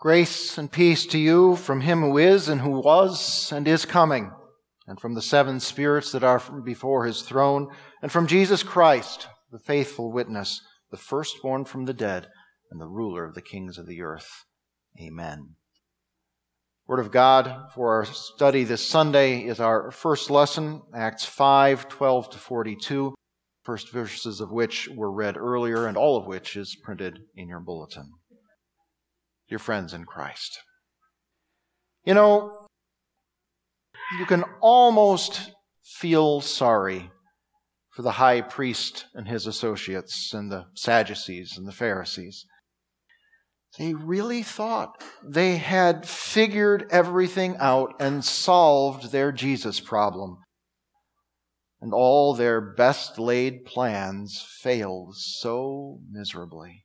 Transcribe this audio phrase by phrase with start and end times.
[0.00, 4.32] Grace and peace to you from him who is and who was and is coming,
[4.86, 7.68] and from the seven spirits that are before his throne,
[8.00, 12.28] and from Jesus Christ, the faithful witness, the firstborn from the dead,
[12.70, 14.46] and the ruler of the kings of the earth.
[14.98, 15.56] Amen.
[16.86, 22.30] Word of God for our study this Sunday is our first lesson, Acts 5, 12
[22.30, 23.14] to 42,
[23.64, 27.60] first verses of which were read earlier, and all of which is printed in your
[27.60, 28.14] bulletin
[29.50, 30.60] your friends in Christ.
[32.04, 32.66] You know,
[34.18, 35.52] you can almost
[35.84, 37.10] feel sorry
[37.90, 42.46] for the high priest and his associates and the Sadducees and the Pharisees.
[43.78, 50.38] They really thought they had figured everything out and solved their Jesus problem.
[51.80, 56.84] And all their best laid plans failed so miserably.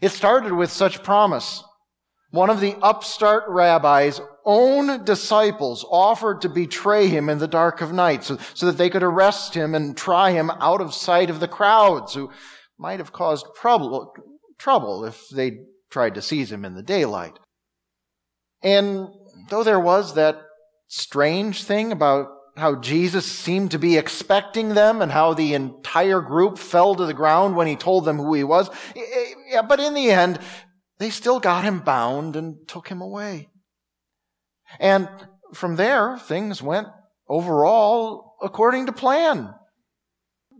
[0.00, 1.62] It started with such promise.
[2.30, 7.92] One of the upstart rabbi's own disciples offered to betray him in the dark of
[7.92, 11.40] night so, so, that they could arrest him and try him out of sight of
[11.40, 12.30] the crowds who
[12.78, 14.12] might have caused trouble,
[14.58, 17.38] trouble if they tried to seize him in the daylight.
[18.62, 19.08] And
[19.48, 20.42] though there was that
[20.88, 26.58] strange thing about how Jesus seemed to be expecting them and how the entire group
[26.58, 28.70] fell to the ground when he told them who he was.
[29.50, 30.38] Yeah, but in the end,
[30.98, 33.50] they still got him bound and took him away.
[34.80, 35.08] And
[35.52, 36.88] from there, things went
[37.28, 39.54] overall according to plan.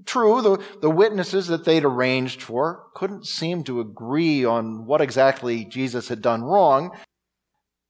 [0.04, 5.64] True, the, the witnesses that they'd arranged for couldn't seem to agree on what exactly
[5.64, 6.96] Jesus had done wrong,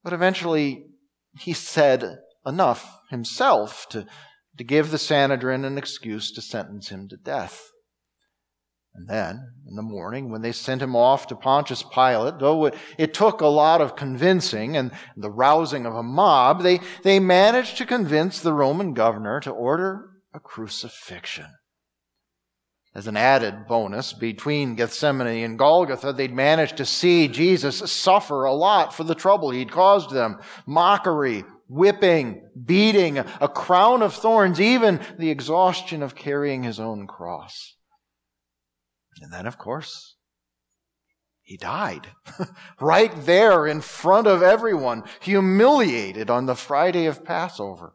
[0.02, 0.86] but eventually
[1.38, 4.06] he said enough himself to,
[4.56, 7.70] to give the Sanhedrin an excuse to sentence him to death.
[8.94, 13.12] And then, in the morning, when they sent him off to Pontius Pilate, though it
[13.12, 17.84] took a lot of convincing and the rousing of a mob, they, they managed to
[17.84, 21.46] convince the Roman governor to order a crucifixion.
[22.94, 28.54] As an added bonus, between Gethsemane and Golgotha, they'd managed to see Jesus suffer a
[28.54, 30.38] lot for the trouble he'd caused them.
[30.66, 37.76] Mockery, whipping, beating, a crown of thorns, even the exhaustion of carrying his own cross.
[39.20, 40.16] And then, of course,
[41.42, 42.08] he died
[42.80, 47.94] right there in front of everyone, humiliated on the Friday of Passover.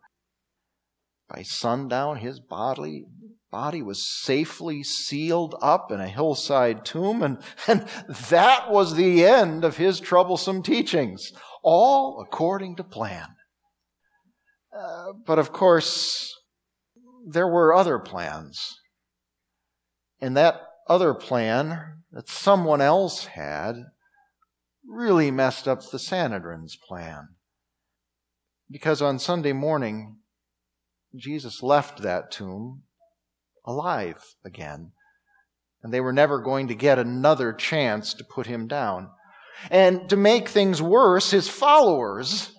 [1.29, 3.05] By sundown, his body,
[3.51, 7.87] body was safely sealed up in a hillside tomb, and, and
[8.29, 11.31] that was the end of his troublesome teachings,
[11.61, 13.35] all according to plan.
[14.77, 16.33] Uh, but of course,
[17.27, 18.79] there were other plans.
[20.19, 23.75] And that other plan that someone else had
[24.87, 27.29] really messed up the Sanhedrin's plan.
[28.69, 30.17] Because on Sunday morning,
[31.15, 32.83] Jesus left that tomb
[33.65, 34.91] alive again.
[35.83, 39.09] And they were never going to get another chance to put him down.
[39.69, 42.55] And to make things worse, his followers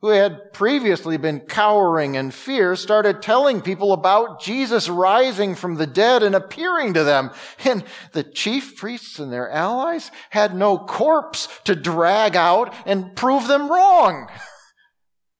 [0.00, 5.86] who had previously been cowering in fear, started telling people about Jesus rising from the
[5.86, 7.30] dead and appearing to them.
[7.64, 13.46] And the chief priests and their allies had no corpse to drag out and prove
[13.46, 14.28] them wrong.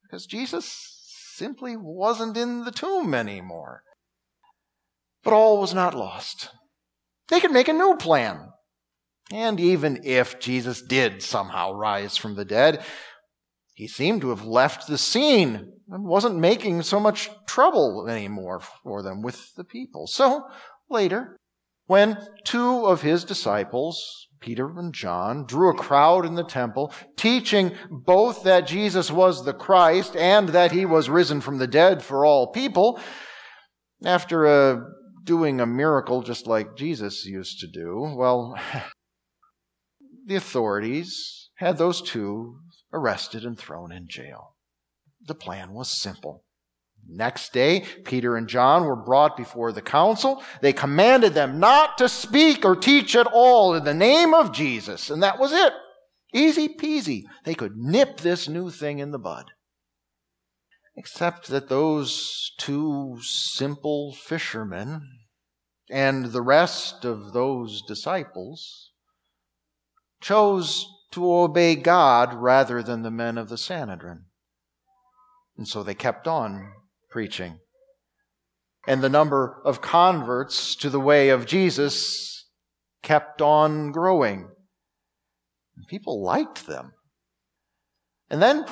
[0.03, 0.91] Because Jesus
[1.37, 3.85] simply wasn't in the tomb anymore.
[5.23, 6.51] But all was not lost.
[7.29, 8.49] They could make a new plan.
[9.33, 12.85] And even if Jesus did somehow rise from the dead,
[13.81, 19.03] he seemed to have left the scene and wasn't making so much trouble anymore for
[19.03, 20.07] them with the people.
[20.07, 20.45] So
[20.91, 21.39] later,
[21.87, 27.73] when two of his disciples, Peter and John, drew a crowd in the temple, teaching
[27.91, 32.27] both that Jesus was the Christ and that he was risen from the dead for
[32.27, 33.01] all people,
[34.05, 34.81] after uh,
[35.25, 38.61] doing a miracle just like Jesus used to do, well,
[40.27, 42.59] the authorities had those two
[42.93, 44.55] arrested and thrown in jail.
[45.27, 46.45] The plan was simple.
[47.09, 50.43] Next day, Peter and John were brought before the council.
[50.61, 55.11] They commanded them not to speak or teach at all in the name of Jesus,
[55.11, 55.73] and that was it.
[56.33, 57.25] Easy peasy.
[57.45, 59.47] They could nip this new thing in the bud.
[60.97, 65.09] Except that those two simple fishermen
[65.91, 68.93] and the rest of those disciples
[70.21, 74.25] chose to obey God rather than the men of the Sanhedrin.
[75.57, 76.73] And so they kept on
[77.11, 77.59] preaching.
[78.87, 82.47] And the number of converts to the way of Jesus
[83.03, 84.49] kept on growing.
[85.89, 86.93] People liked them.
[88.31, 88.65] And then,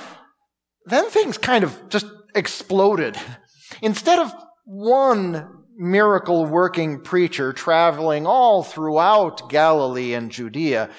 [0.87, 3.17] then things kind of just exploded.
[3.83, 4.33] Instead of
[4.65, 10.91] one miracle working preacher traveling all throughout Galilee and Judea,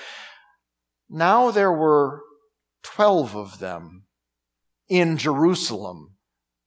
[1.09, 2.21] now there were
[2.83, 4.05] 12 of them
[4.87, 6.15] in Jerusalem,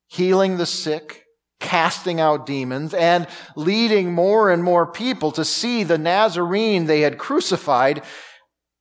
[0.07, 1.25] healing the sick,
[1.61, 7.19] casting out demons, and leading more and more people to see the Nazarene they had
[7.19, 8.03] crucified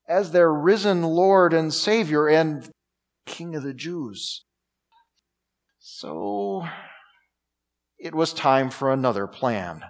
[0.08, 2.69] as their risen Lord and Savior and
[3.25, 4.44] King of the Jews.
[5.80, 6.66] So
[7.98, 9.84] it was time for another plan,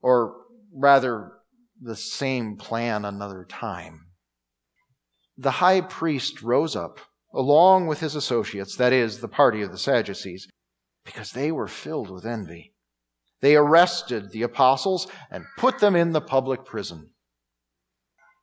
[0.00, 0.34] or
[0.72, 1.32] rather,
[1.80, 4.05] the same plan another time.
[5.36, 6.98] The high priest rose up,
[7.34, 10.48] along with his associates, that is, the party of the Sadducees,
[11.04, 12.72] because they were filled with envy.
[13.42, 17.10] They arrested the apostles and put them in the public prison.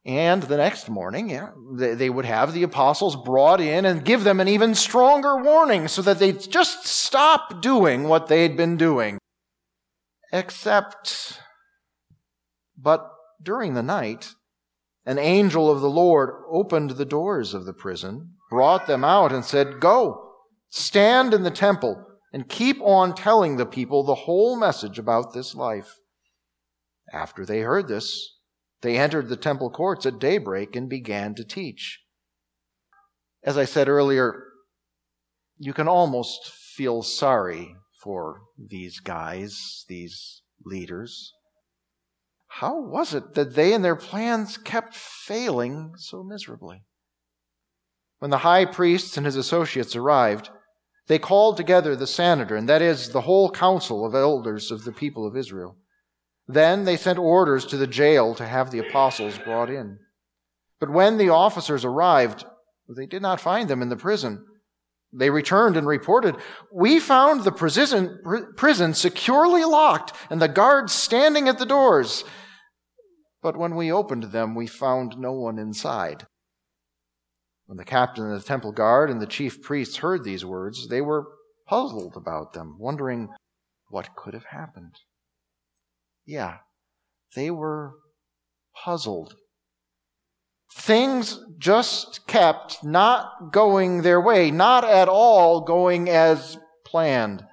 [0.06, 4.40] And the next morning, yeah, they would have the apostles brought in and give them
[4.40, 9.18] an even stronger warning so that they'd just stop doing what they'd been doing.
[10.34, 11.40] Except,
[12.78, 13.10] but
[13.42, 14.34] during the night,
[15.06, 19.44] an angel of the Lord opened the doors of the prison, brought them out, and
[19.44, 20.32] said, Go,
[20.70, 25.56] stand in the temple, and keep on telling the people the whole message about this
[25.56, 26.00] life.
[27.12, 28.38] After they heard this,
[28.82, 32.02] they entered the temple courts at daybreak and began to teach.
[33.44, 34.44] As I said earlier,
[35.58, 41.34] you can almost feel sorry for these guys, these leaders.
[42.58, 46.84] How was it that they and their plans kept failing so miserably?
[48.20, 50.52] When the high priest and his associates arrived,
[51.08, 55.26] they called together the Sanhedrin, that is, the whole council of elders of the people
[55.26, 55.78] of Israel.
[56.48, 59.98] Then they sent orders to the jail to have the apostles brought in.
[60.80, 62.46] But when the officers arrived,
[62.88, 64.46] they did not find them in the prison.
[65.12, 66.36] They returned and reported,
[66.72, 68.20] We found the prison,
[68.58, 72.24] prison securely locked and the guards standing at the doors.
[73.44, 76.26] But when we opened them, we found no one inside.
[77.66, 81.02] When the captain of the temple guard and the chief priests heard these words, they
[81.02, 81.28] were
[81.68, 83.28] puzzled about them, wondering
[83.90, 84.96] what could have happened.
[86.26, 86.60] Yeah,
[87.36, 87.96] they were
[88.74, 89.36] puzzled.
[90.74, 97.44] Things just kept not going their way, not at all going as planned.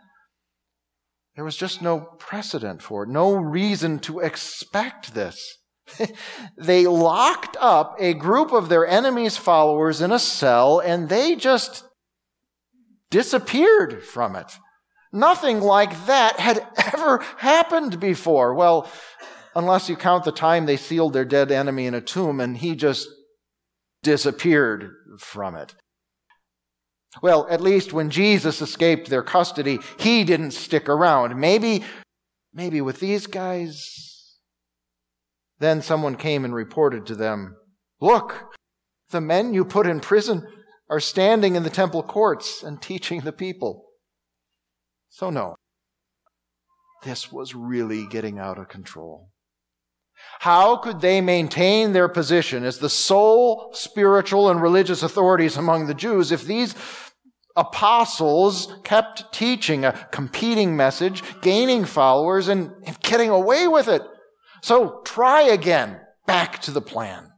[1.34, 5.56] There was just no precedent for it, no reason to expect this.
[6.56, 11.84] they locked up a group of their enemy's followers in a cell and they just
[13.10, 14.58] disappeared from it.
[15.12, 18.54] Nothing like that had ever happened before.
[18.54, 18.90] Well,
[19.54, 22.76] unless you count the time they sealed their dead enemy in a tomb and he
[22.76, 23.08] just
[24.02, 25.74] disappeared from it.
[27.22, 31.38] Well, at least when Jesus escaped their custody, he didn't stick around.
[31.38, 31.82] Maybe,
[32.54, 34.09] maybe with these guys.
[35.60, 37.56] Then someone came and reported to them,
[38.00, 38.56] Look,
[39.10, 40.46] the men you put in prison
[40.88, 43.84] are standing in the temple courts and teaching the people.
[45.10, 45.56] So, no,
[47.04, 49.28] this was really getting out of control.
[50.40, 55.94] How could they maintain their position as the sole spiritual and religious authorities among the
[55.94, 56.74] Jews if these
[57.56, 64.02] apostles kept teaching a competing message, gaining followers, and, getting away with it?
[64.60, 66.00] So try again.
[66.26, 67.30] Back to the plan.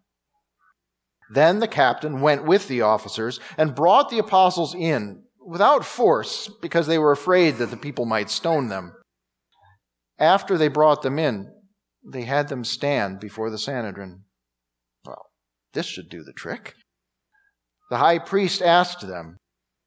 [1.32, 6.86] Then the captain went with the officers and brought the apostles in without force because
[6.86, 8.92] they were afraid that the people might stone them.
[10.18, 11.50] After they brought them in,
[12.04, 14.24] they had them stand before the Sanhedrin.
[15.04, 15.26] Well,
[15.72, 16.74] this should do the trick.
[17.90, 19.38] The high priest asked them,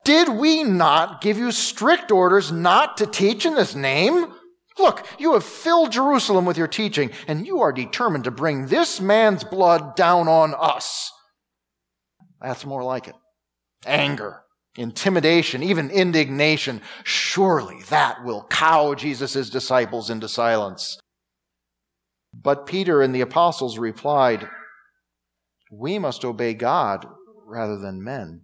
[0.03, 4.33] Did we not give you strict orders not to teach in this name?
[4.77, 8.99] Look, you have filled Jerusalem with your teaching, and you are determined to bring this
[8.99, 11.11] man's blood down on us.
[12.41, 13.15] That's more like it.
[13.85, 14.45] Anger
[14.77, 20.99] intimidation, even indignation, surely that will cow Jesus' disciples into silence.
[22.33, 24.47] But Peter and the apostles replied,
[25.71, 27.07] We must obey God
[27.45, 28.41] rather than men.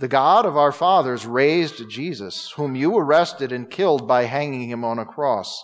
[0.00, 4.82] The God of our fathers raised Jesus, whom you arrested and killed by hanging him
[4.82, 5.62] on a cross.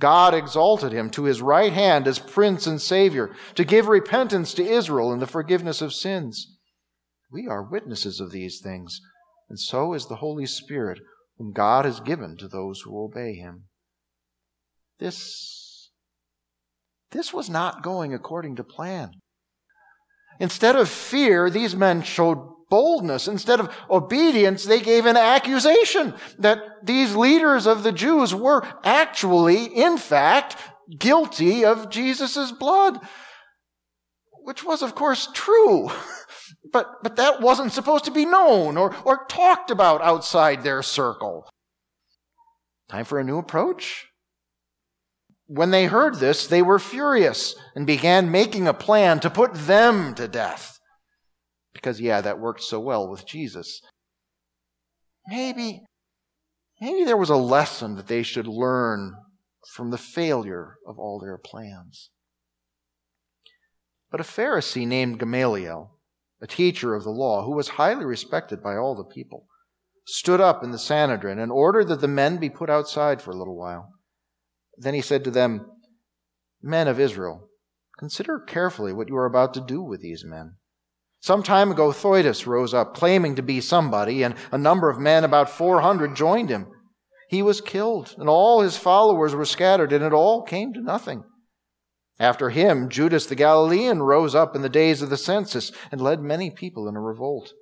[0.00, 4.66] God exalted him to his right hand as Prince and Savior to give repentance to
[4.66, 6.58] Israel and the forgiveness of sins.
[7.30, 9.00] We are witnesses of these things,
[9.48, 10.98] and so is the Holy Spirit,
[11.38, 13.66] whom God has given to those who obey him.
[14.98, 15.90] This,
[17.12, 19.12] this was not going according to plan.
[20.40, 23.28] Instead of fear, these men showed boldness.
[23.28, 29.64] Instead of obedience, they gave an accusation that these leaders of the Jews were actually,
[29.64, 30.56] in fact,
[30.98, 33.00] guilty of Jesus' blood.
[34.42, 35.90] Which was, of course, true.
[36.72, 41.48] But, but that wasn't supposed to be known or, or talked about outside their circle.
[42.88, 44.08] Time for a new approach?
[45.46, 50.14] When they heard this, they were furious and began making a plan to put them
[50.14, 50.78] to death.
[51.72, 53.80] Because, yeah, that worked so well with Jesus.
[55.26, 55.82] Maybe,
[56.80, 59.14] maybe there was a lesson that they should learn
[59.74, 62.10] from the failure of all their plans.
[64.10, 65.96] But a Pharisee named Gamaliel,
[66.40, 69.46] a teacher of the law, who was highly respected by all the people,
[70.06, 73.36] stood up in the Sanhedrin and ordered that the men be put outside for a
[73.36, 73.92] little while.
[74.76, 75.70] Then he said to them,
[76.62, 77.48] Men of Israel,
[77.98, 80.56] consider carefully what you are about to do with these men.
[81.20, 85.22] Some time ago, Theudas rose up, claiming to be somebody, and a number of men,
[85.22, 86.66] about 400, joined him.
[87.28, 91.24] He was killed, and all his followers were scattered, and it all came to nothing.
[92.18, 96.20] After him, Judas the Galilean rose up in the days of the census and led
[96.20, 97.52] many people in a revolt.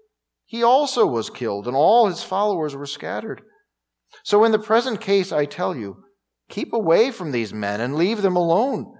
[0.46, 3.42] He also was killed, and all his followers were scattered.
[4.22, 6.04] So in the present case, I tell you,
[6.48, 8.94] keep away from these men and leave them alone.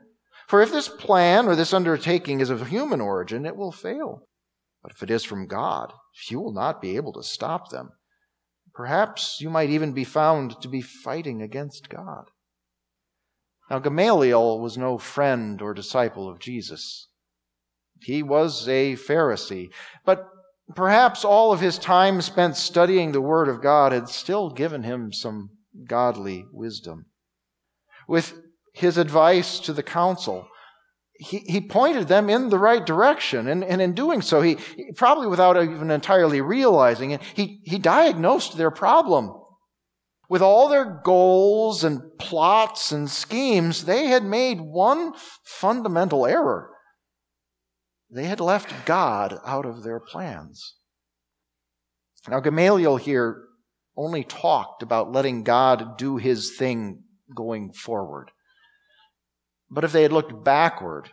[0.49, 4.28] For if this plan or this undertaking is of human origin, it will fail.
[4.83, 5.93] But if it is from God,
[6.29, 7.91] you will not be able to stop them.
[8.75, 12.31] Perhaps you might even be found to be fighting against God.
[13.71, 17.09] Now, Gamaliel was no friend or disciple of Jesus.
[18.01, 19.71] He was a Pharisee,
[20.05, 20.29] but
[20.75, 25.13] perhaps all of his time spent studying the Word of God had still given him
[25.13, 25.51] some
[25.87, 27.07] godly wisdom.
[28.07, 28.41] With
[28.73, 30.49] his advice to the council,
[31.19, 33.49] he, he pointed them in the right direction.
[33.49, 34.57] And, and in doing so, he,
[34.97, 39.35] probably without even entirely realizing it, he, he diagnosed their problem.
[40.29, 45.13] With all their goals and plots and schemes, they had made one
[45.45, 46.71] fundamental error.
[48.11, 50.77] They had left God out of their plans.
[52.29, 53.45] Now, Gamaliel here
[53.97, 57.03] only talked about letting God do his thing
[57.35, 58.31] going forward.
[59.71, 61.11] But if they had looked backward,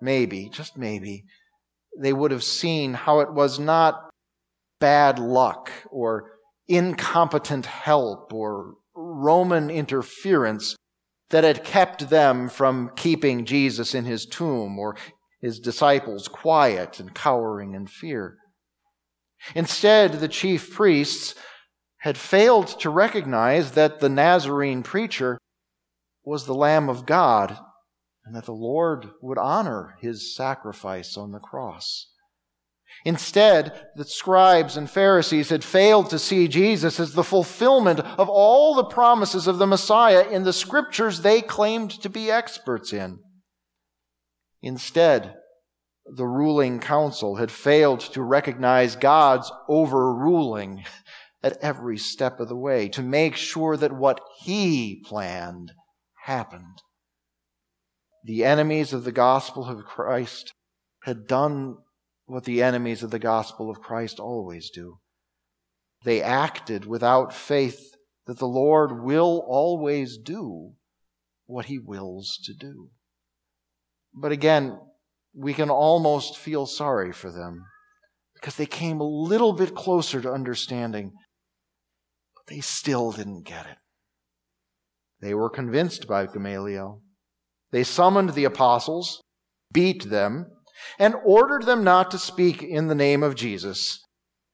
[0.00, 1.24] maybe, just maybe,
[1.98, 4.10] they would have seen how it was not
[4.78, 6.32] bad luck or
[6.68, 10.76] incompetent help or Roman interference
[11.30, 14.96] that had kept them from keeping Jesus in his tomb or
[15.40, 18.36] his disciples quiet and cowering in fear.
[19.54, 21.34] Instead, the chief priests
[21.98, 25.38] had failed to recognize that the Nazarene preacher
[26.24, 27.58] was the Lamb of God
[28.30, 32.12] and that the Lord would honor his sacrifice on the cross.
[33.04, 38.76] Instead, the scribes and Pharisees had failed to see Jesus as the fulfillment of all
[38.76, 43.18] the promises of the Messiah in the scriptures they claimed to be experts in.
[44.62, 45.34] Instead,
[46.06, 50.84] the ruling council had failed to recognize God's overruling
[51.42, 55.72] at every step of the way to make sure that what he planned
[56.26, 56.80] happened.
[58.24, 60.52] The enemies of the gospel of Christ
[61.04, 61.76] had done
[62.26, 64.98] what the enemies of the gospel of Christ always do.
[66.04, 67.94] They acted without faith
[68.26, 70.74] that the Lord will always do
[71.46, 72.90] what he wills to do.
[74.14, 74.78] But again,
[75.34, 77.64] we can almost feel sorry for them
[78.34, 81.12] because they came a little bit closer to understanding,
[82.34, 83.76] but they still didn't get it.
[85.20, 87.02] They were convinced by Gamaliel.
[87.72, 89.22] They summoned the apostles,
[89.72, 90.46] beat them,
[90.98, 94.04] and ordered them not to speak in the name of Jesus,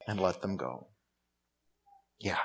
[0.06, 0.88] and let them go.
[2.18, 2.38] Yeah.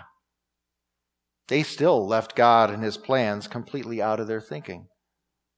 [1.48, 4.88] They still left God and his plans completely out of their thinking.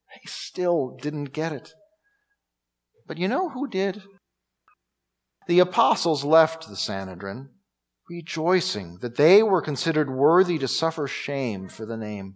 [0.09, 1.73] They still didn't get it.
[3.07, 4.01] But you know who did?
[5.47, 7.49] The apostles left the Sanhedrin,
[8.09, 12.35] rejoicing that they were considered worthy to suffer shame for the name.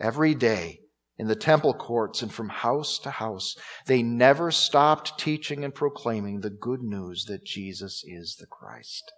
[0.00, 0.80] Every day,
[1.18, 3.56] in the temple courts and from house to house,
[3.86, 9.12] they never stopped teaching and proclaiming the good news that Jesus is the Christ.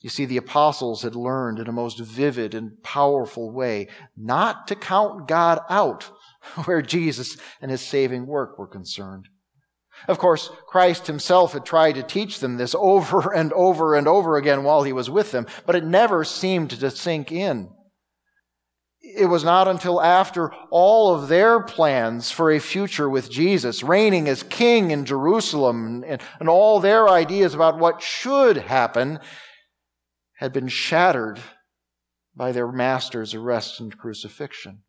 [0.00, 4.74] You see, the apostles had learned in a most vivid and powerful way not to
[4.74, 6.10] count God out
[6.64, 9.28] where Jesus and his saving work were concerned.
[10.08, 14.36] Of course, Christ himself had tried to teach them this over and over and over
[14.36, 17.70] again while he was with them, but it never seemed to sink in.
[19.16, 24.28] It was not until after all of their plans for a future with Jesus, reigning
[24.28, 29.18] as king in Jerusalem, and, and all their ideas about what should happen
[30.36, 31.40] had been shattered
[32.34, 34.82] by their master's arrest and crucifixion.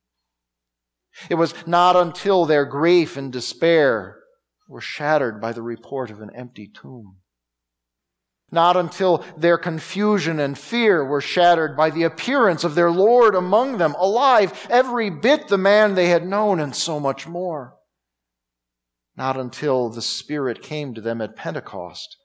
[1.29, 4.19] It was not until their grief and despair
[4.67, 7.17] were shattered by the report of an empty tomb
[8.53, 13.77] not until their confusion and fear were shattered by the appearance of their Lord among
[13.77, 17.75] them, alive, every bit the man they had known, and so much more.
[19.17, 22.17] Not until the Spirit came to them at Pentecost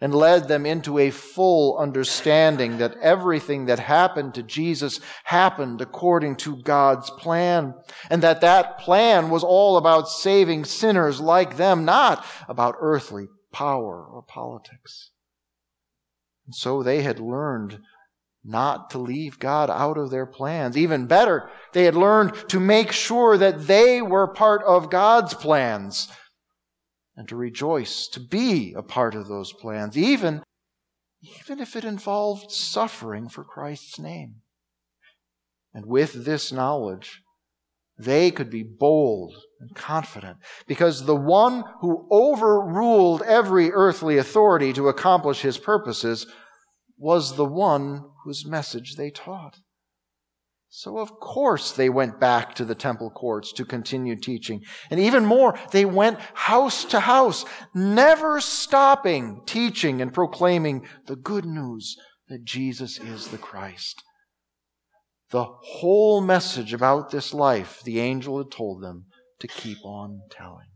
[0.00, 6.36] and led them into a full understanding that everything that happened to Jesus happened according
[6.36, 7.74] to God's plan,
[8.08, 14.04] and that that plan was all about saving sinners like them, not about earthly power
[14.04, 15.10] or politics.
[16.48, 17.78] And so they had learned
[18.42, 20.78] not to leave God out of their plans.
[20.78, 26.08] Even better, they had learned to make sure that they were part of God's plans
[27.14, 30.42] and to rejoice to be a part of those plans, even,
[31.20, 34.36] even if it involved suffering for Christ's name.
[35.74, 37.20] And with this knowledge,
[37.98, 44.88] they could be bold and confident because the one who overruled every earthly authority to
[44.88, 46.26] accomplish his purposes
[46.96, 49.58] was the one whose message they taught.
[50.70, 54.62] So, of course, they went back to the temple courts to continue teaching.
[54.90, 61.46] And even more, they went house to house, never stopping teaching and proclaiming the good
[61.46, 61.96] news
[62.28, 64.02] that Jesus is the Christ.
[65.30, 69.06] The whole message about this life the angel had told them
[69.40, 70.66] to keep on telling.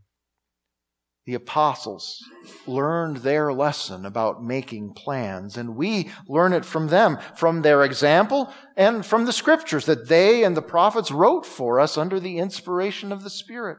[1.25, 2.19] The apostles
[2.67, 8.53] learned their lesson about making plans, and we learn it from them, from their example,
[8.77, 13.13] and from the scriptures that they and the prophets wrote for us under the inspiration
[13.13, 13.79] of the Spirit.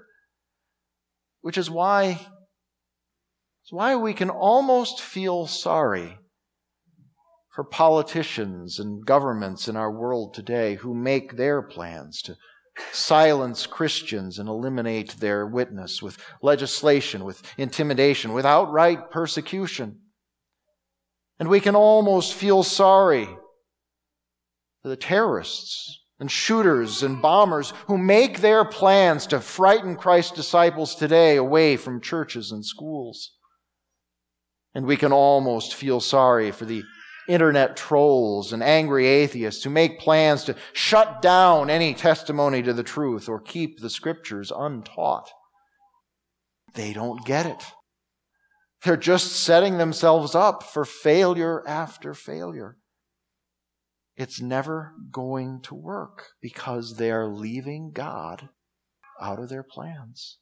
[1.41, 2.11] Which is why,
[3.63, 6.17] it's why we can almost feel sorry
[7.53, 12.37] for politicians and governments in our world today who make their plans to
[12.91, 19.99] silence Christians and eliminate their witness with legislation, with intimidation, with outright persecution.
[21.39, 23.25] And we can almost feel sorry
[24.81, 30.95] for the terrorists and shooters and bombers who make their plans to frighten Christ's disciples
[30.95, 33.33] today away from churches and schools.
[34.75, 36.83] And we can almost feel sorry for the
[37.27, 42.83] internet trolls and angry atheists who make plans to shut down any testimony to the
[42.83, 45.29] truth or keep the scriptures untaught.
[46.73, 47.63] They don't get it.
[48.83, 52.77] They're just setting themselves up for failure after failure.
[54.15, 58.49] It's never going to work because they are leaving God
[59.21, 60.37] out of their plans.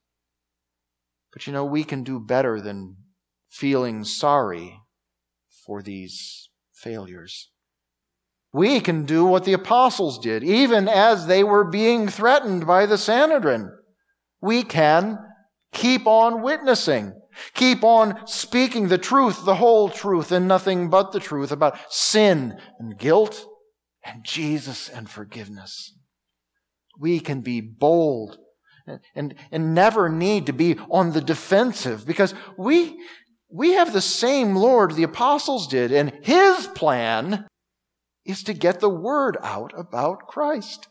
[1.31, 2.97] But you know, we can do better than
[3.49, 4.81] feeling sorry
[5.65, 6.49] for these
[6.81, 7.49] failures.
[8.53, 12.97] We can do what the apostles did, even as they were being threatened by the
[12.97, 13.71] Sanhedrin.
[14.41, 15.19] We can
[15.71, 17.13] keep on witnessing,
[17.53, 22.57] keep on speaking the truth, the whole truth, and nothing but the truth about sin
[22.77, 23.45] and guilt
[24.03, 25.97] and Jesus and forgiveness.
[26.99, 28.37] We can be bold
[28.85, 32.97] and, and, and never need to be on the defensive because we,
[33.51, 37.47] we have the same Lord the apostles did, and his plan
[38.25, 40.87] is to get the word out about Christ.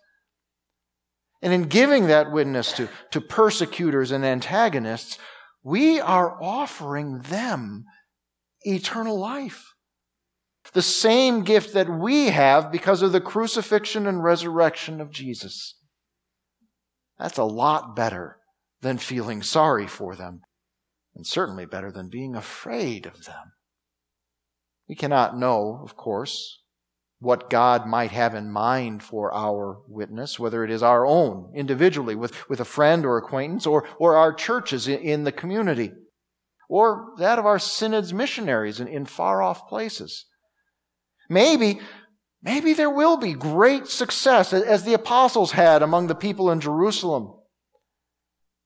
[1.43, 5.19] And in giving that witness to, to persecutors and antagonists,
[5.63, 7.85] we are offering them
[8.63, 9.73] eternal life.
[10.73, 15.77] The same gift that we have because of the crucifixion and resurrection of Jesus.
[17.19, 18.37] That's a lot better
[18.83, 20.43] than feeling sorry for them
[21.15, 23.53] and certainly better than being afraid of them.
[24.89, 26.61] We cannot know, of course,
[27.21, 32.15] what God might have in mind for our witness, whether it is our own individually
[32.15, 35.93] with, with a friend or acquaintance, or, or our churches in, in the community,
[36.69, 40.25] or that of our synod's missionaries in, in far off places.
[41.29, 41.81] Maybe,
[42.43, 47.35] maybe there will be great success as the apostles had among the people in Jerusalem.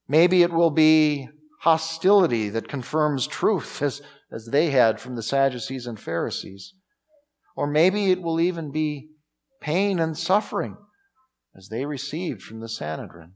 [0.06, 1.28] Maybe it will be
[1.64, 6.74] hostility that confirms truth as, as they had from the Sadducees and Pharisees.
[7.56, 9.08] Or maybe it will even be
[9.62, 10.76] pain and suffering
[11.56, 13.32] as they received from the Sanhedrin.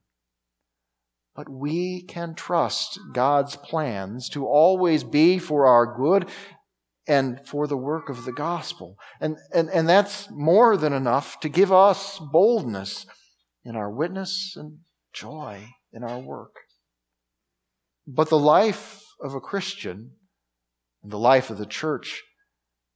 [1.35, 6.29] But we can trust God's plans to always be for our good
[7.07, 8.97] and for the work of the gospel.
[9.23, 13.07] And, and, and that's more than enough to give us boldness
[13.65, 14.81] in our witness and
[15.15, 16.55] joy in our work.
[18.11, 20.13] But the life of a Christian
[21.03, 22.23] and the life of the church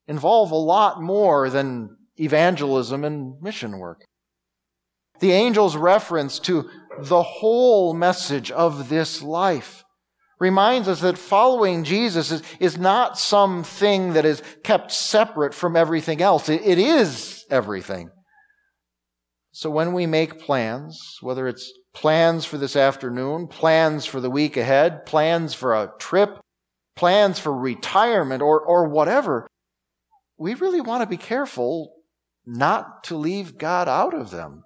[0.09, 4.07] involve a lot more than evangelism and mission work.
[5.20, 9.85] The angel's reference to the whole message of this life
[10.40, 16.22] reminds us that following Jesus is, is not something that is kept separate from everything
[16.22, 16.48] else.
[16.48, 18.11] it, it is everything.
[19.53, 24.57] So when we make plans, whether it's plans for this afternoon, plans for the week
[24.57, 26.41] ahead, plans for a trip,
[26.97, 29.47] plans for retirement, or, or whatever,
[30.39, 31.95] we really want to be careful
[32.45, 34.65] not to leave God out of them.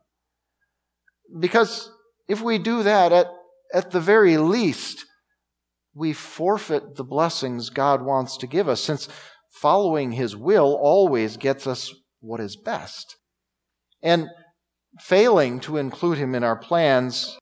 [1.39, 1.91] Because
[2.29, 3.27] if we do that, at,
[3.75, 5.05] at the very least,
[5.95, 9.09] we forfeit the blessings God wants to give us, since
[9.51, 13.17] following His will always gets us what is best.
[14.03, 14.29] And
[15.01, 17.39] failing to include Him in our plans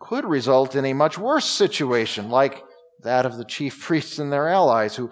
[0.00, 2.64] could result in a much worse situation, like
[3.02, 5.10] that of the chief priests and their allies, who,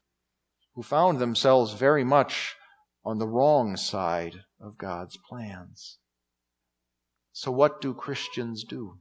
[0.75, 2.57] who found themselves very much
[3.05, 5.99] on the wrong side of God's plans.
[7.33, 8.99] So, what do Christians do?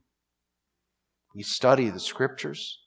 [1.34, 2.78] We study the scriptures.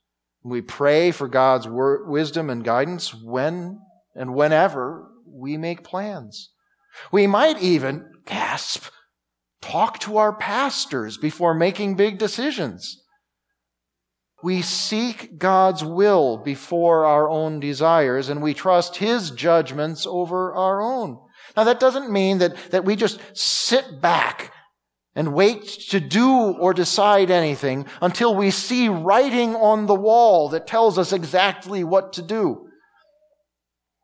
[0.43, 3.79] We pray for God's wisdom and guidance when
[4.15, 6.51] and whenever we make plans.
[7.11, 8.85] We might even, gasp,
[9.61, 13.03] talk to our pastors before making big decisions.
[14.43, 20.81] We seek God's will before our own desires and we trust His judgments over our
[20.81, 21.19] own.
[21.55, 24.51] Now that doesn't mean that, that we just sit back
[25.13, 30.65] and wait to do or decide anything until we see writing on the wall that
[30.65, 32.67] tells us exactly what to do.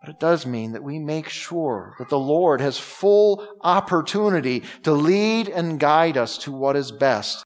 [0.08, 4.93] But it does mean that we make sure that the Lord has full opportunity to
[4.93, 7.43] lead and guide us to what is best.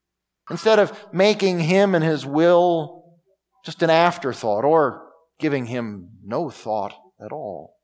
[0.48, 3.18] Instead of making Him and His will
[3.66, 7.78] just an afterthought or giving Him no thought at all.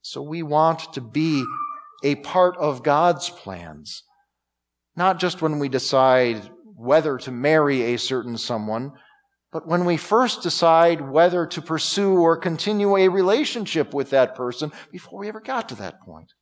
[0.00, 1.44] So we want to be
[2.04, 4.04] a part of God's plans
[4.94, 8.92] not just when we decide whether to marry a certain someone,
[9.52, 14.72] but when we first decide whether to pursue or continue a relationship with that person
[14.92, 16.32] before we ever got to that point.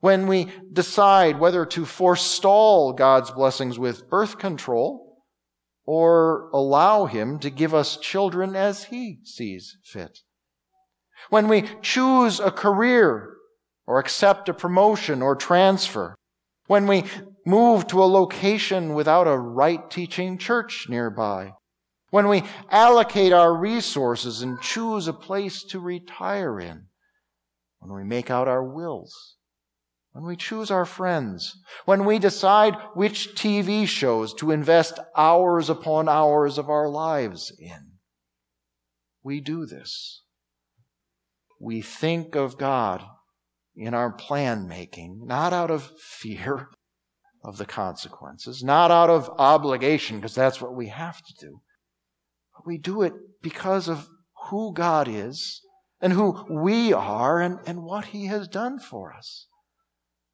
[0.00, 5.24] When we decide whether to forestall God's blessings with birth control
[5.84, 10.20] or allow Him to give us children as He sees fit.
[11.28, 13.36] When we choose a career
[13.90, 16.14] or accept a promotion or transfer.
[16.68, 17.02] When we
[17.44, 21.54] move to a location without a right teaching church nearby.
[22.10, 26.86] When we allocate our resources and choose a place to retire in.
[27.78, 29.36] When we make out our wills.
[30.12, 31.56] When we choose our friends.
[31.84, 37.92] When we decide which TV shows to invest hours upon hours of our lives in.
[39.22, 40.22] We do this.
[41.60, 43.04] We think of God
[43.76, 46.68] in our plan making, not out of fear,
[47.42, 51.60] of the consequences, not out of obligation, because that's what we have to do.
[52.64, 54.08] We do it because of
[54.48, 55.62] who God is
[56.00, 59.46] and who we are and, and what He has done for us.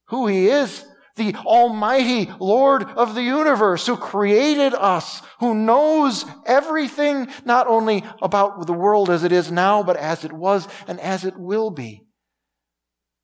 [0.09, 0.85] Who He is,
[1.17, 8.67] the Almighty Lord of the universe who created us, who knows everything, not only about
[8.67, 12.03] the world as it is now, but as it was and as it will be.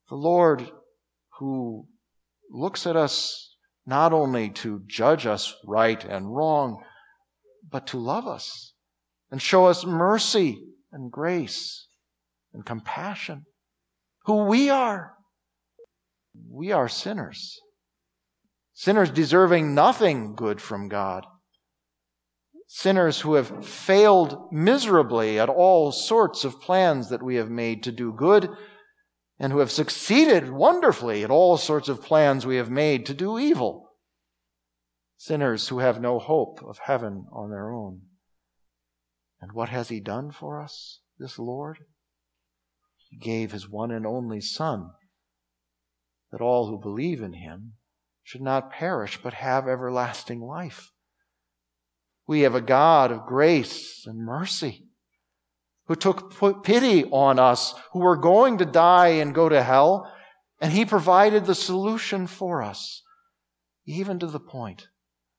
[0.09, 0.71] The Lord
[1.39, 1.87] who
[2.51, 6.83] looks at us not only to judge us right and wrong,
[7.69, 8.72] but to love us
[9.33, 11.89] and show us mercy and grace
[12.53, 13.47] and compassion.
[14.27, 15.15] Who we are.
[16.51, 17.59] We are sinners.
[18.75, 21.25] Sinners deserving nothing good from God.
[22.69, 27.93] Sinners who have failed miserably at all sorts of plans that we have made to
[27.93, 28.51] do good
[29.39, 33.39] and who have succeeded wonderfully at all sorts of plans we have made to do
[33.39, 33.91] evil.
[35.17, 38.03] Sinners who have no hope of heaven on their own.
[39.43, 41.81] And what has He done for us, this Lord?
[43.11, 44.93] He gave His one and only Son,
[46.31, 47.75] that all who believe in Him
[48.23, 50.93] should not perish, but have everlasting life.
[52.27, 54.87] We have a God of grace and mercy
[55.87, 60.11] who took pity on us who were going to die and go to hell,
[60.61, 63.03] and he provided the solution for us,
[63.85, 64.87] even to the point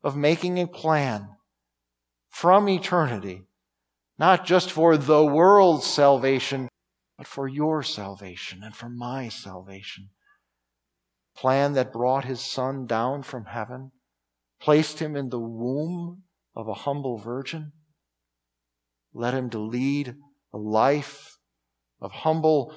[0.04, 1.30] of making a plan
[2.30, 3.44] from eternity,
[4.18, 6.70] not just for the world's salvation,
[7.18, 10.10] but for your salvation and for my salvation.
[11.36, 13.92] plan that brought his son down from heaven,
[14.62, 16.24] placed him in the womb
[16.56, 17.72] of a humble virgin,
[19.14, 20.16] led him to lead
[20.54, 21.38] a life
[22.00, 22.72] of humble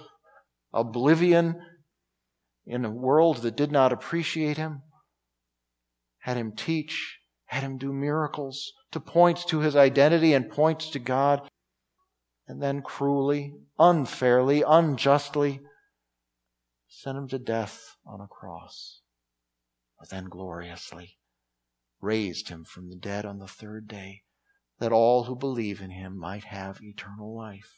[0.73, 1.61] oblivion
[2.67, 4.83] in a world that did not appreciate him,
[6.21, 10.99] had him teach, had him do miracles to point to his identity and point to
[10.99, 11.49] God,
[12.47, 15.61] and then cruelly, unfairly, unjustly
[16.89, 19.01] sent him to death on a cross,
[19.99, 21.19] but then gloriously
[22.01, 24.23] raised him from the dead on the third day,
[24.79, 27.73] that all who believe in him might have eternal life.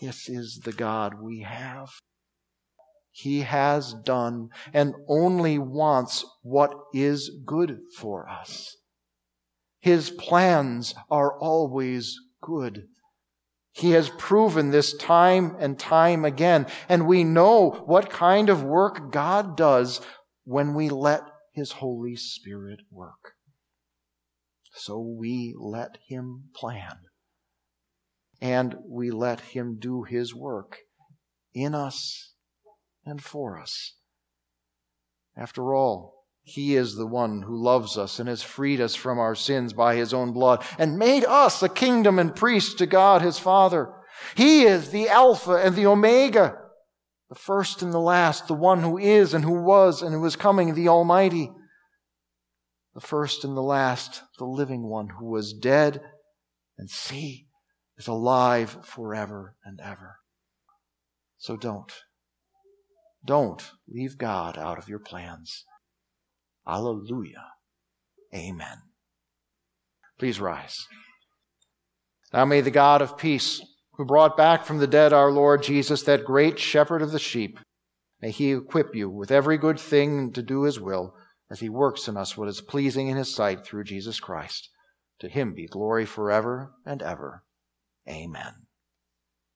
[0.00, 1.90] This is the God we have.
[3.16, 8.76] He has done and only wants what is good for us.
[9.78, 12.88] His plans are always good.
[13.70, 16.66] He has proven this time and time again.
[16.88, 20.00] And we know what kind of work God does
[20.42, 21.22] when we let
[21.52, 23.34] His Holy Spirit work.
[24.74, 26.98] So we let Him plan.
[28.40, 30.78] And we let Him do His work
[31.54, 32.33] in us
[33.04, 33.94] and for us.
[35.36, 39.34] After all, he is the one who loves us and has freed us from our
[39.34, 43.38] sins by his own blood and made us a kingdom and priests to God his
[43.38, 43.92] Father.
[44.34, 46.58] He is the Alpha and the Omega,
[47.30, 50.36] the first and the last, the one who is and who was and who is
[50.36, 51.50] coming, the Almighty.
[52.94, 56.00] The first and the last, the living one who was dead
[56.78, 57.48] and see
[57.96, 60.18] is alive forever and ever.
[61.38, 61.92] So don't,
[63.24, 65.64] don't leave God out of your plans.
[66.66, 67.44] Alleluia.
[68.34, 68.78] Amen.
[70.18, 70.86] Please rise.
[72.32, 73.62] Now may the God of peace,
[73.96, 77.60] who brought back from the dead our Lord Jesus, that great shepherd of the sheep,
[78.20, 81.14] may he equip you with every good thing to do his will
[81.50, 84.70] as he works in us what is pleasing in his sight through Jesus Christ.
[85.20, 87.44] To him be glory forever and ever.
[88.08, 88.66] Amen.